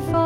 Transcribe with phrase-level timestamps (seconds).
[0.00, 0.25] For.